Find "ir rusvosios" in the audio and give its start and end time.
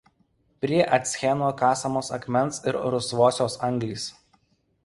2.73-3.63